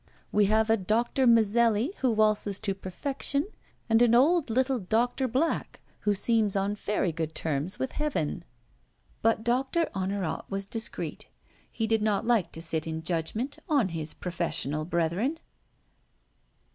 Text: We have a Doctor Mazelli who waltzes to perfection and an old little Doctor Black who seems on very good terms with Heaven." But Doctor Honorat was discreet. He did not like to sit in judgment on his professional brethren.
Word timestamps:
We 0.31 0.45
have 0.45 0.71
a 0.71 0.77
Doctor 0.77 1.27
Mazelli 1.27 1.93
who 1.97 2.09
waltzes 2.09 2.59
to 2.61 2.73
perfection 2.73 3.45
and 3.87 4.01
an 4.01 4.15
old 4.15 4.49
little 4.49 4.79
Doctor 4.79 5.27
Black 5.27 5.79
who 5.99 6.15
seems 6.15 6.55
on 6.55 6.73
very 6.73 7.11
good 7.11 7.35
terms 7.35 7.77
with 7.77 7.91
Heaven." 7.91 8.43
But 9.21 9.43
Doctor 9.43 9.91
Honorat 9.93 10.49
was 10.49 10.65
discreet. 10.65 11.27
He 11.71 11.85
did 11.85 12.01
not 12.01 12.25
like 12.25 12.51
to 12.53 12.63
sit 12.63 12.87
in 12.87 13.03
judgment 13.03 13.59
on 13.69 13.89
his 13.89 14.15
professional 14.15 14.85
brethren. 14.85 15.37